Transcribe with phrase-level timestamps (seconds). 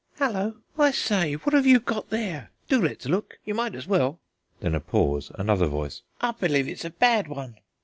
[0.17, 2.49] "Hullo, I say, what have you got there?
[2.67, 4.19] Do let's look; you might as well."
[4.59, 7.57] Then a pause another voice: "I believe it's a bad one."